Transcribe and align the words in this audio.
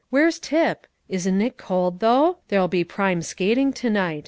Where's 0.09 0.39
Tip? 0.39 0.87
Isn't 1.09 1.43
it 1.43 1.57
cold, 1.57 1.99
though? 1.99 2.39
There'll 2.47 2.67
be 2.67 2.83
prime 2.83 3.21
skating 3.21 3.71
to 3.73 3.89
night. 3.91 4.19